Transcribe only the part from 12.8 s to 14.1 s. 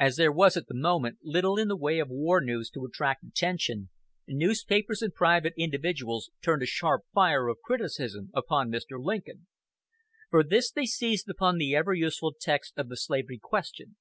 the slavery question.